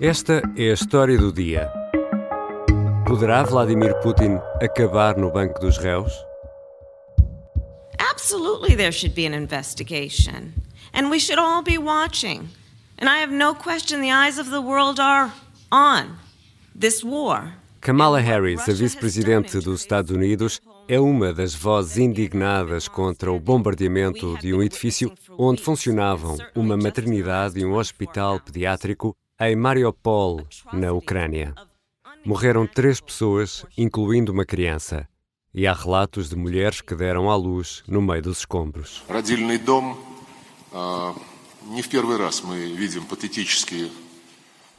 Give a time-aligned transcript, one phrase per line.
[0.00, 1.70] Esta é a história do dia.
[3.06, 6.12] Poderá Vladimir Putin acabar no banco dos réus?
[8.10, 10.52] Absolutely, there should be an investigation.
[10.92, 12.48] And we should all be watching.
[12.98, 15.32] And I have no question the eyes of the world are
[15.70, 16.16] on
[16.74, 17.54] this war.
[17.80, 24.36] Kamala Harris, a vice-presidente dos Estados Unidos, é uma das vozes indignadas contra o bombardeamento
[24.38, 31.55] de um edifício onde funcionavam uma maternidade e um hospital pediátrico em Mariupol, na Ucrânia.
[32.25, 35.07] Morreram três pessoas, incluindo uma criança.
[35.53, 39.03] E há relatos de mulheres que deram à luz no meio dos escombros.
[39.09, 39.97] Родильный дом.
[41.69, 43.89] Не в первый раз мы видим патетические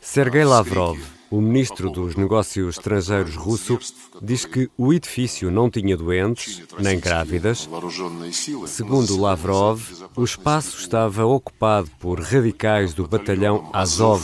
[0.00, 0.98] Sergei Lavrov,
[1.30, 3.78] o ministro dos Negócios Estrangeiros russo,
[4.22, 7.66] diz que o edifício não tinha doentes nem grávidas.
[7.66, 8.66] вооруженные силы.
[8.66, 9.82] Segundo Lavrov,
[10.16, 14.22] o espaço estava ocupado por radicais do batalhão Azov.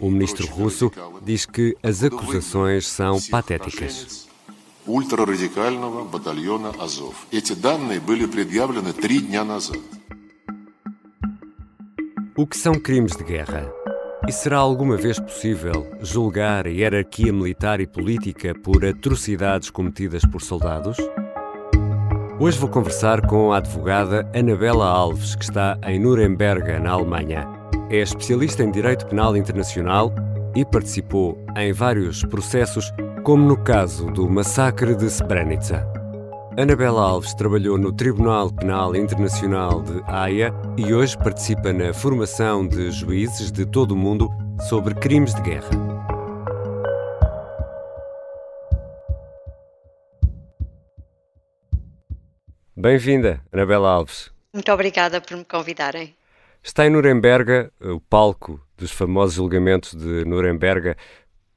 [0.00, 0.90] O ministro russo
[1.22, 4.28] diz que as acusações são patéticas.
[4.86, 7.26] ультрарадикального батальона «Азов».
[7.32, 9.80] Эти данные были предъявлены три дня назад.
[12.36, 13.72] O que são crimes de guerra?
[14.26, 20.42] E será alguma vez possível julgar a hierarquia militar e política por atrocidades cometidas por
[20.42, 20.96] soldados?
[22.40, 27.46] Hoje vou conversar com a advogada Anabela Alves, que está em Nuremberg, na Alemanha.
[27.91, 30.13] É especialista em Direito Penal Internacional
[30.55, 35.87] e participou em vários processos, como no caso do massacre de Srebrenica.
[36.55, 42.91] Anabela Alves trabalhou no Tribunal Penal Internacional de Haia e hoje participa na formação de
[42.91, 44.29] juízes de todo o mundo
[44.67, 45.69] sobre crimes de guerra.
[52.77, 54.31] Bem-vinda, Anabela Alves.
[54.53, 56.18] Muito obrigada por me convidarem.
[56.63, 60.95] Está em Nuremberg, o palco dos famosos julgamentos de Nuremberg.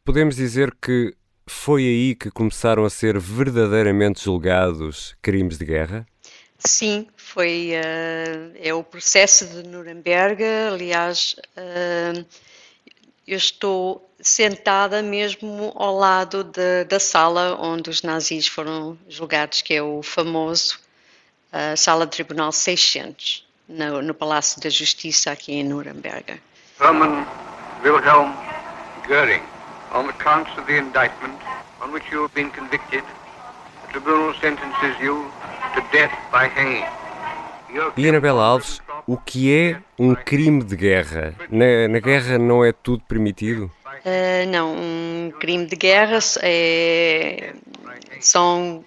[0.05, 1.15] Podemos dizer que
[1.47, 6.07] foi aí que começaram a ser verdadeiramente julgados crimes de guerra?
[6.59, 10.43] Sim, foi uh, é o processo de Nuremberg.
[10.73, 12.25] Aliás, uh,
[13.27, 19.75] eu estou sentada mesmo ao lado de, da sala onde os nazis foram julgados, que
[19.75, 20.79] é o famoso
[21.53, 26.41] uh, Sala de Tribunal 600, no, no Palácio da Justiça aqui em Nuremberg.
[26.81, 27.27] Hermann
[27.85, 28.33] Wilhelm
[29.07, 29.43] Goering,
[29.93, 31.39] on the counts of the indictment
[31.81, 33.03] on which you have been convicted,
[33.87, 35.31] the tribunal sentences you
[35.75, 36.85] to death by hanging.
[37.73, 41.35] Your E Anabela Alves, o que é um crime de guerra?
[41.51, 43.71] Na, na guerra não é tudo permitido?
[44.05, 47.55] Uh, não, um crime de guerra é,
[48.21, 48.85] são,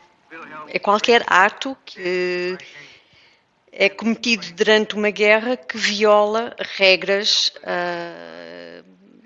[0.67, 2.57] é qualquer ato que
[3.77, 8.85] é cometido durante uma guerra que viola regras uh,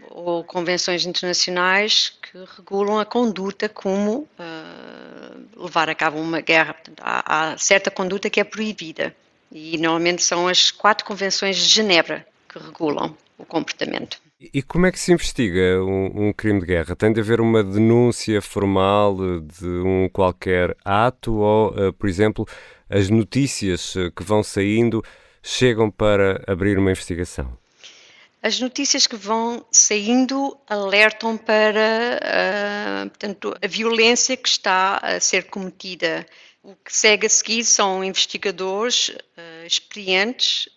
[0.10, 6.74] ou convenções internacionais que regulam a conduta como uh, levar a cabo uma guerra.
[6.74, 9.16] Portanto, há, há certa conduta que é proibida
[9.52, 14.20] e normalmente são as quatro convenções de Genebra que regulam o comportamento.
[14.42, 16.96] E como é que se investiga um, um, crime de guerra?
[16.96, 22.48] Tem de haver uma denúncia formal de um qualquer ato ou, uh, por exemplo,
[22.90, 25.04] as notícias que vão saindo
[25.44, 27.58] chegam para abrir uma investigação?
[28.42, 35.50] As notícias que vão saindo alertam para uh, portanto, a violência que está a ser
[35.50, 36.26] cometida.
[36.64, 40.70] O que segue a seguir são investigadores uh, experientes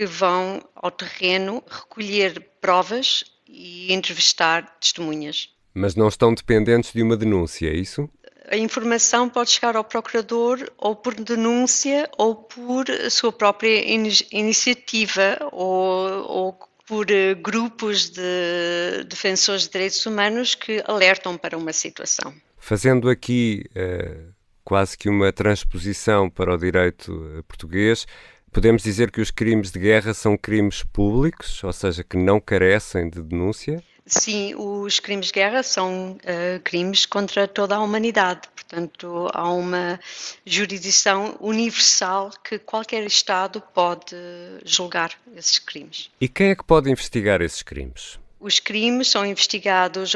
[0.00, 5.50] que vão ao terreno recolher provas e entrevistar testemunhas.
[5.74, 8.08] Mas não estão dependentes de uma denúncia, é isso?
[8.50, 15.38] A informação pode chegar ao procurador ou por denúncia ou por sua própria in iniciativa
[15.52, 17.04] ou, ou por
[17.42, 22.32] grupos de defensores de direitos humanos que alertam para uma situação.
[22.56, 24.32] Fazendo aqui uh,
[24.64, 28.06] quase que uma transposição para o direito português,
[28.52, 33.08] podemos dizer que os crimes de guerra são crimes públicos, ou seja, que não carecem
[33.08, 33.82] de denúncia?
[34.06, 38.40] Sim, os crimes de guerra são uh, crimes contra toda a humanidade.
[38.54, 40.00] Portanto, há uma
[40.44, 44.16] jurisdição universal que qualquer Estado pode
[44.64, 46.10] julgar esses crimes.
[46.20, 48.18] E quem é que pode investigar esses crimes?
[48.40, 50.14] Os crimes são investigados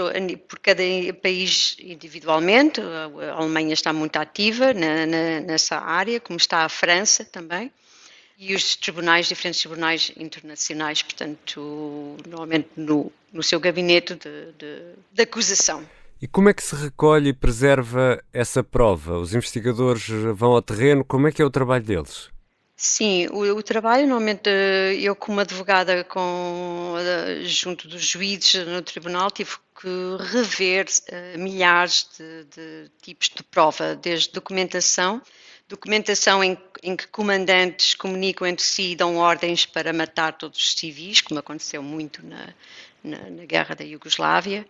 [0.48, 0.82] por cada
[1.22, 2.80] país individualmente.
[2.80, 7.70] A Alemanha está muito ativa na, na, nessa área, como está a França também
[8.46, 14.82] e os tribunais, diferentes tribunais internacionais, portanto, normalmente no, no seu gabinete de, de,
[15.12, 15.84] de, acusação.
[16.20, 19.18] E como é que se recolhe e preserva essa prova?
[19.18, 22.28] Os investigadores vão ao terreno, como é que é o trabalho deles?
[22.76, 24.50] Sim, o, o, trabalho, normalmente,
[25.00, 26.96] eu como advogada com,
[27.44, 29.88] junto dos juízes no tribunal, tive que
[30.32, 35.22] rever uh, milhares de, de, tipos de prova, desde documentação,
[35.68, 40.74] documentação em, em, que comandantes comunicam entre si e dão ordens para matar todos os
[40.74, 42.54] civis, como aconteceu muito na,
[43.02, 44.66] na, na guerra da Iugoslávia,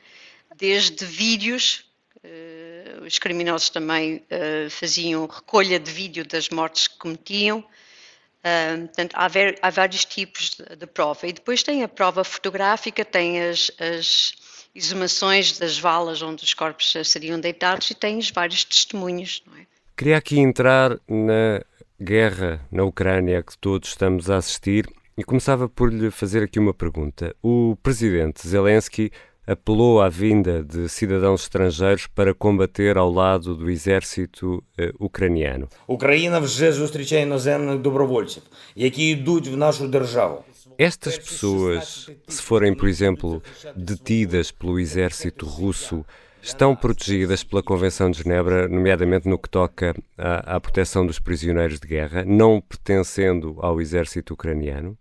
[0.56, 1.84] desde vídeos
[2.24, 7.58] Uh, os criminosos também uh, faziam recolha de vídeo das mortes que cometiam.
[7.58, 11.26] Uh, portanto, há, ver, há, vários tipos de, de, prova.
[11.26, 14.32] E depois tem a prova fotográfica, tem as, as
[14.74, 19.42] exumações das valas onde os corpos seriam deitados e tem os vários testemunhos.
[19.60, 19.73] É?
[19.97, 21.61] Queria aqui entrar na
[21.99, 24.87] guerra na Ucrânia que todos estamos a assistir
[25.17, 27.35] e começava por lhe fazer aqui uma pergunta.
[27.43, 29.11] O presidente Zelensky
[29.45, 35.67] apelou à vinda de cidadãos estrangeiros para combater ao lado do exército uh, ucraniano.
[35.87, 38.43] Україна вже зустрічає іноземних добровольців,
[38.75, 40.43] які йдуть в нашу державу.
[40.77, 43.41] Estas pessoas, se forem, por exemplo,
[43.75, 46.05] detidas pelo exército russo,
[46.44, 51.80] estão protegidas pela Convenção de Genebra, nomeadamente no que toca à, à proteção dos prisioneiros
[51.80, 54.96] de guerra, não pertencendo ao exército ucraniano?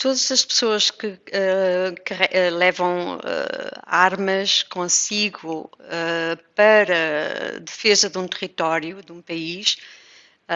[0.00, 3.20] todas as pessoas que, uh, que uh, levam uh,
[3.82, 5.70] armas consigo
[6.54, 9.76] para defesa de um território, de um país,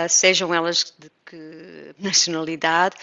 [0.09, 2.97] sejam elas de que nacionalidade,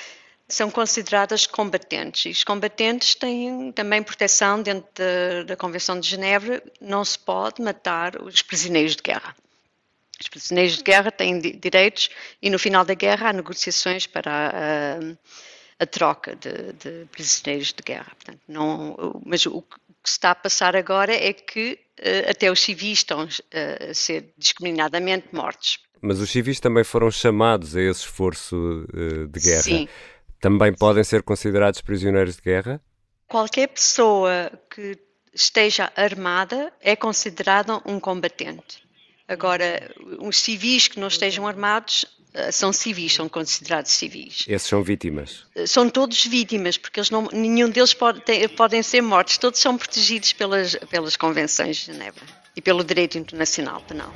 [0.53, 2.25] são consideradas combatentes.
[2.25, 7.61] E os combatentes têm também proteção dentro da, da Convenção de Genebra, não se pode
[7.61, 9.35] matar os prisioneiros de guerra.
[10.19, 12.09] Os prisioneiros de guerra têm direitos
[12.41, 14.99] e no final da guerra há negociações para
[15.79, 18.11] a troca de, de prisioneiros de guerra.
[18.15, 22.59] Portanto, não, mas o que se está a passar agora é que uh, até os
[22.61, 25.79] civis estão uh, a ser discriminadamente mortos.
[25.99, 28.55] Mas os civis também foram chamados a esse esforço
[28.93, 29.61] uh, de guerra.
[29.61, 29.87] Sim.
[30.41, 32.81] Também podem ser considerados prisioneiros de guerra?
[33.27, 34.97] Qualquer pessoa que
[35.33, 38.83] esteja armada é considerada um combatente.
[39.27, 39.89] Agora,
[40.19, 44.43] os civis que não estejam armados eh, são civis, são considerados civis.
[44.47, 45.45] Esses são vítimas?
[45.55, 49.59] Eh, são todos vítimas, porque eles não, nenhum deles pode, tem, podem ser mortos, todos
[49.59, 52.23] são protegidos pelas, pelas convenções de Genebra
[52.55, 54.13] e pelo direito internacional penal.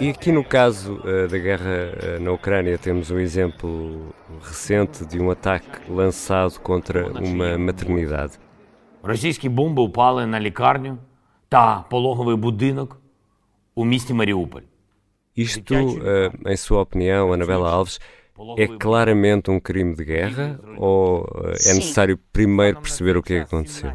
[0.00, 5.18] E aqui no caso uh, da guerra uh, na Ucrânia temos um exemplo recente de
[5.20, 8.38] um ataque lançado contra uma maternidade.
[9.02, 10.98] Російські бомби упали на лікарню
[11.48, 13.00] та пологовий будинок
[13.74, 14.62] у місті Маріуполь.
[15.36, 18.00] Isto, uh, em sua opinião, Anabela Alves,
[18.56, 23.36] é claramente um crime de guerra ou uh, é necessário primeiro perceber o que é
[23.38, 23.92] que aconteceu?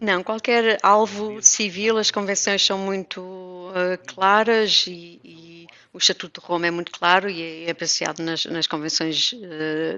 [0.00, 6.46] Não, qualquer alvo civil, as convenções são muito uh, claras e, e, o Estatuto de
[6.46, 9.34] Roma é muito claro e é, é baseado nas, nas convenções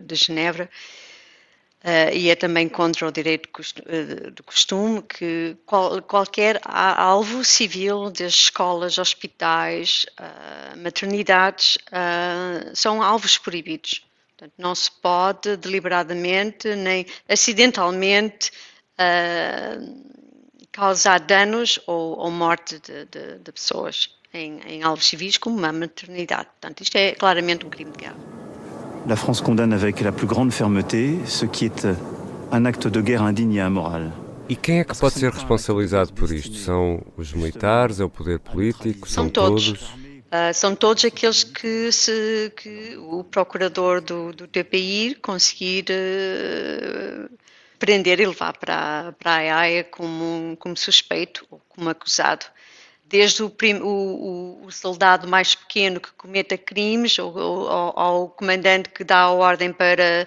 [0.02, 0.70] de Genebra.
[1.82, 8.10] Uh, e é também contra o direito uh, do costume que qual, qualquer alvo civil,
[8.10, 11.78] desde escolas, hospitais, uh, maternidades,
[12.74, 14.04] são alvos proibidos.
[14.36, 18.50] Portanto, não se pode deliberadamente nem acidentalmente
[20.72, 25.72] causar danos ou, ou morte de, de, de pessoas em, em alvos civis, como uma
[25.72, 26.48] maternidade.
[26.60, 28.16] Portanto, isto é claramente um crime de guerra.
[29.06, 31.86] La France condamne avec la plus grande fermeté ce qui est
[32.52, 34.12] un acte de guerre indigne et amoral.
[34.48, 36.56] E quem é que pode ser responsabilizado por isto?
[36.56, 38.00] São os militares?
[38.00, 39.08] É o poder político?
[39.08, 39.66] São, são todos?
[39.66, 39.82] todos?
[39.82, 47.30] Uh, são todos aqueles que, se, que o procurador do, do TPI conseguir uh,
[47.80, 52.46] prender e levar para, para a AIA como, como suspeito ou como acusado
[53.10, 58.88] desde o, prim, o, o, soldado mais pequeno que cometa crimes ou, ou, ao comandante
[58.90, 60.26] que dá a ordem para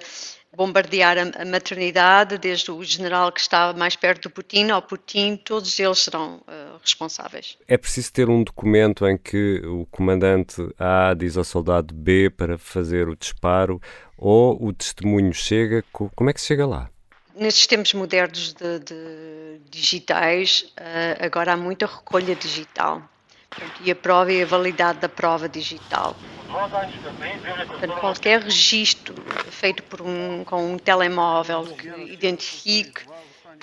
[0.53, 5.37] bombardear a, a, maternidade, desde o general que está mais perto do Putin ao Putin,
[5.37, 7.57] todos eles serão uh, responsáveis.
[7.67, 12.57] É preciso ter um documento em que o comandante A diz ao soldado B para
[12.57, 13.81] fazer o disparo
[14.17, 16.92] ou o testemunho chega, como é que se chega lá?
[17.35, 23.01] Nestes tempos modernos de, de digitais, uh, agora há muita recolha digital.
[23.49, 26.15] Portanto, e a prova e a validade da prova digital.
[27.67, 29.15] Portanto, qualquer registro
[29.51, 33.03] feito por um, com um telemóvel que identifique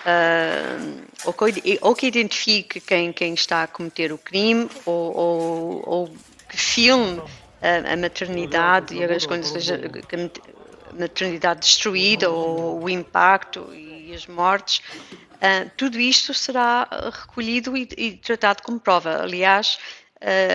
[0.00, 6.14] uh, ou, que, identifique quem, quem, está a cometer o crime ou, ou, ou
[6.48, 7.20] que filme
[7.62, 9.68] a, a maternidade e as condições
[10.92, 14.82] maternidade destruída ou o impacto e as mortes,
[15.36, 19.22] uh, tudo isto será recolhido e, e, tratado como prova.
[19.22, 19.78] Aliás,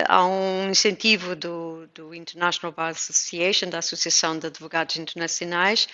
[0.08, 5.88] há um incentivo do, do International Bar Association, da Associação de Advogados Internacionais,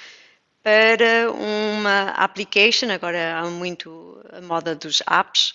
[0.62, 5.54] para uma application, agora há muito a moda dos apps,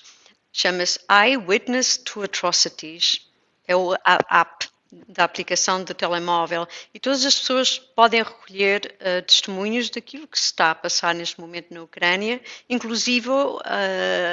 [0.51, 3.25] chama-se Eyewitness to Atrocities.
[3.65, 4.67] É o app
[5.07, 10.45] da aplicação do telemóvel e todas as pessoas podem recolher uh, testemunhos daquilo que se
[10.45, 13.61] está a passar neste momento na Ucrânia, inclusive uh,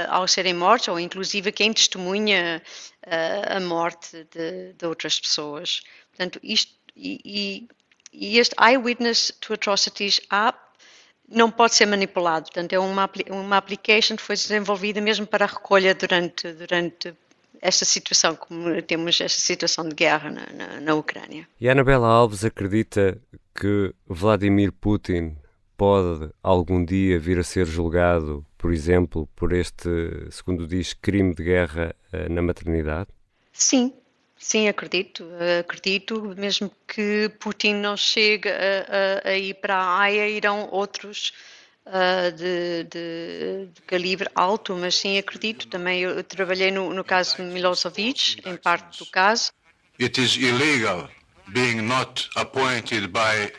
[0.08, 2.62] ao serem mortos ou inclusive quem testemunha
[3.06, 5.82] uh, a morte de, de, outras pessoas.
[6.10, 7.66] Portanto, isto e,
[8.12, 10.58] e, este Eyewitness to Atrocities app
[11.28, 12.44] não pode ser manipulado.
[12.44, 17.14] Portanto, é uma, uma application que foi desenvolvida mesmo para a recolha durante, durante
[17.64, 21.48] esta situação, como temos esta situação de guerra na, na, na Ucrânia.
[21.58, 23.18] E a Anabela Alves acredita
[23.58, 25.34] que Vladimir Putin
[25.74, 29.88] pode algum dia vir a ser julgado, por exemplo, por este,
[30.30, 33.08] segundo diz, crime de guerra eh, na maternidade?
[33.50, 33.94] Sim,
[34.36, 35.24] sim, acredito.
[35.58, 41.32] Acredito, mesmo que Putin não chegue a, a, a ir para a Haia, irão outros
[41.86, 45.66] uh, de, de, de, calibre alto, mas sim acredito.
[45.68, 49.52] Também eu trabalhei no, no caso de Milosevic, em parte do caso.
[50.00, 51.08] It is illegal
[51.48, 53.52] being not appointed by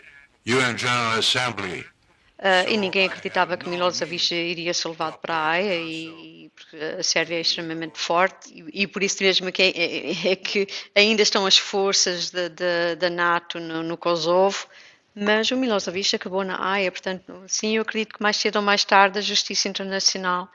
[0.45, 1.85] UN General Assembly.
[2.37, 7.01] Uh, e ninguém acreditava que Milosevic iria ser levado para a AIA e, porque a
[7.01, 11.21] Sérvia é extremamente forte e, e por isso mesmo que é, é, é, que ainda
[11.21, 14.67] estão as forças da NATO no, no Kosovo
[15.15, 18.83] mas o Milosevic acabou na Haia, portanto, sim, eu acredito que mais cedo ou mais
[18.83, 20.49] tarde a Justiça Internacional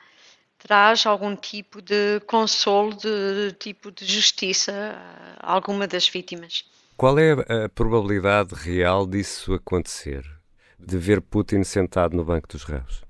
[0.59, 4.95] traz algum tipo de consolo, de, de tipo de justiça
[5.39, 6.65] a alguma das vítimas.
[6.97, 10.23] Qual é a probabilidade real disso acontecer?
[10.79, 13.03] De ver Putin sentado no banco dos réus?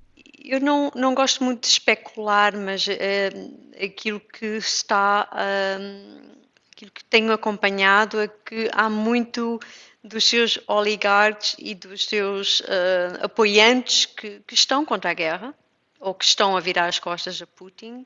[0.43, 3.29] Eu não, não gosto muito de especular, mas é,
[3.83, 5.75] aquilo que está, é,
[6.73, 9.59] aquilo que tenho acompanhado é que há muito
[10.03, 15.53] dos seus oligarcas e dos seus uh, apoiantes que, que, estão contra a guerra
[15.99, 18.05] ou que estão a virar as costas a Putin.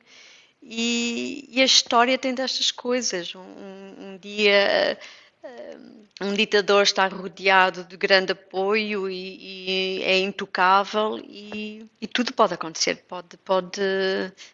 [0.62, 3.34] E, e a história tem destas coisas.
[3.36, 4.98] Um, um dia
[5.44, 12.34] uh, um ditador está rodeado de grande apoio e, e é intocável e, e, tudo
[12.34, 13.04] pode acontecer.
[13.08, 13.82] Pode, pode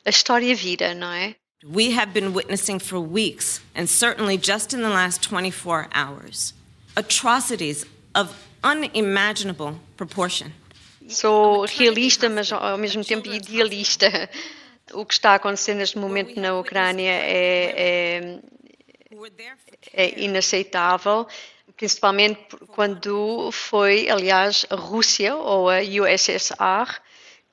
[0.03, 1.35] a história vira, não é?
[1.63, 6.55] We have been witnessing for weeks, and certainly just in the last 24 hours,
[6.95, 8.33] atrocities of
[8.63, 10.51] unimaginable proportion.
[11.07, 14.07] Sou realista, mas ao mesmo tempo idealista.
[14.93, 18.39] O que está acontecendo neste momento na Ucrânia é, é,
[19.93, 21.25] é inaceitável,
[21.77, 26.99] principalmente quando foi, aliás, a Rússia ou a USSR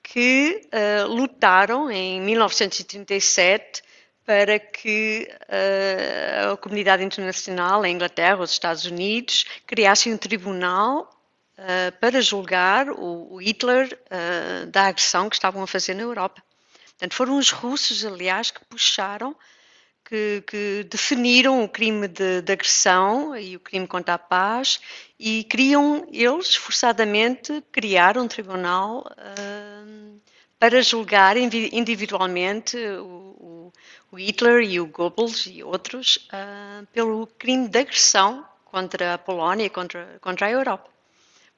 [0.03, 3.83] que uh, lutaram em 1937
[4.29, 11.11] para que uh, a comunidade internacional, a Inglaterra, os Estados Unidos, criassem um tribunal
[11.57, 16.43] uh, para julgar o, o Hitler uh, da agressão que estavam a fazer na Europa.
[16.89, 19.35] Portanto, foram os russos, aliás, que puxaram,
[20.05, 24.79] que, que definiram o crime de, de, agressão e o crime contra a paz
[25.19, 29.11] e queriam, eles, forçadamente, criar um tribunal
[30.59, 33.28] para julgar individualmente o,
[34.11, 39.67] o, Hitler e o Goebbels e outros uh, pelo crime de agressão contra a Polónia
[39.67, 40.89] e contra, contra a Europa.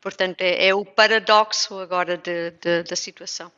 [0.01, 3.53] Portanto, é, é o paradoxo agora de, de, da situação.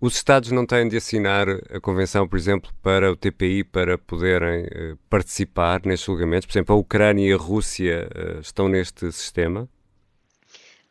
[0.00, 4.64] Os Estados não têm de assinar a convenção, por exemplo, para o TPI para poderem
[4.64, 6.46] uh, participar nestes julgamentos?
[6.46, 9.68] Por exemplo, a Ucrânia e a Rússia uh, estão neste sistema?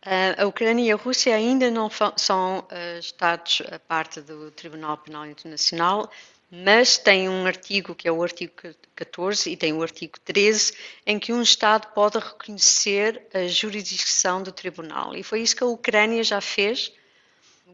[0.06, 4.98] Uh, a Ucrânia e a Rússia ainda não são uh, Estados a parte do Tribunal
[4.98, 6.10] Penal Internacional,
[6.50, 8.54] mas tem um artigo, que é o artigo
[8.96, 10.74] 14, e tem o artigo 13,
[11.06, 15.16] em que um Estado pode reconhecer a jurisdição do Tribunal.
[15.16, 16.92] E foi isso que a Ucrânia já fez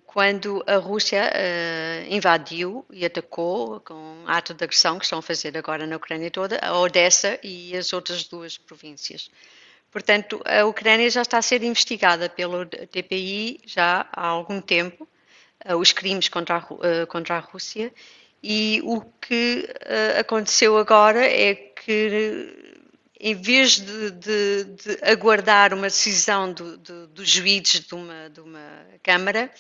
[0.06, 5.58] quando a Rússia uh, invadiu e atacou com ato de agressão que estão a fazer
[5.58, 9.30] agora na Ucrânia toda, a Odessa e as outras duas províncias.
[9.90, 15.08] Portanto, a Ucrânia já está a ser investigada pelo TPI já há algum tempo,
[15.66, 17.94] uh, os crimes contra a, uh, contra a Rússia,
[18.44, 22.80] e o que uh, aconteceu agora é que,
[23.20, 28.40] em vez de, de, de aguardar uma decisão do, do, dos juízes de uma, de
[28.40, 29.52] uma Câmara,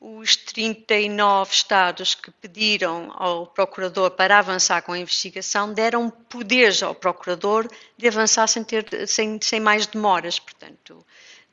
[0.00, 6.94] os 39 Estados que pediram ao Procurador para avançar com a investigação deram poderes ao
[6.94, 10.38] Procurador de avançar sem, ter, sem, sem mais demoras.
[10.38, 11.04] Portanto,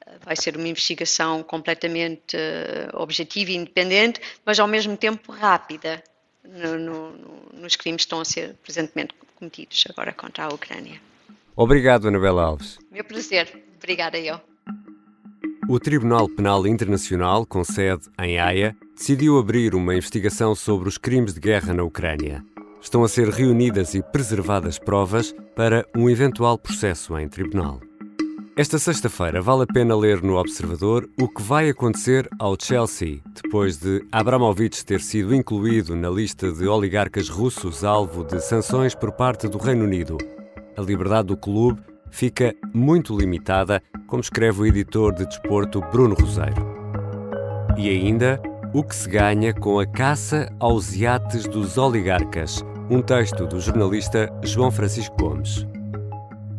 [0.05, 6.03] eh, vai ser uma investigação completamente uh, objetiva e independente, mas ao mesmo tempo rápida.
[6.47, 7.11] No, no,
[7.53, 11.01] nos crimes que estão a ser presentemente cometidos agora contra a Ucrânia.
[11.55, 12.77] Obrigado, Anabela Alves.
[12.91, 13.63] Meu prazer.
[13.77, 14.39] Obrigada eu.
[15.67, 21.33] O Tribunal Penal Internacional, com sede em Haia, decidiu abrir uma investigação sobre os crimes
[21.33, 22.43] de guerra na Ucrânia.
[22.81, 27.81] Estão a ser reunidas e preservadas provas para um eventual processo em tribunal.
[28.57, 33.75] Esta sexta-feira vale a pena ler no Observador o que vai acontecer ao Chelsea depois
[33.75, 39.49] de Abramovich ter sido incluído na lista de oligarcas russos alvo de sanções por parte
[39.49, 40.17] do Reino Unido.
[40.77, 46.65] A liberdade do clube fica muito limitada, como escreve o editor de desporto Bruno Roseiro.
[47.77, 48.41] E ainda,
[48.73, 54.31] o que se ganha com a caça aos iates dos oligarcas, um texto do jornalista
[54.45, 55.67] João Francisco Gomes.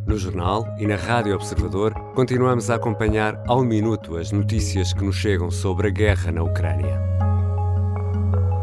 [0.06, 5.16] No jornal e na Rádio Observador, continuamos a acompanhar ao minuto as notícias que nos
[5.16, 7.02] chegam sobre a guerra na Ucrânia.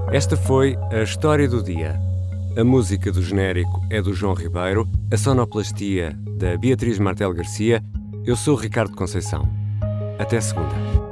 [0.09, 2.00] Esta foi a história do dia.
[2.57, 7.83] A música do genérico é do João Ribeiro, a sonoplastia da Beatriz Martel Garcia.
[8.25, 9.45] Eu sou Ricardo Conceição.
[10.17, 11.02] Até segunda.